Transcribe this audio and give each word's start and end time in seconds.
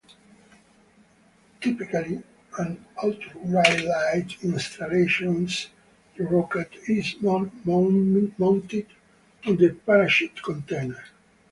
Typically 1.61 2.23
on 2.57 2.83
ultralight 3.03 4.41
installations 4.41 5.69
the 6.17 6.23
rocket 6.23 6.71
is 6.87 7.21
mounted 7.21 8.87
on 9.45 9.57
the 9.57 9.69
parachute 9.85 10.41
container. 10.41 11.03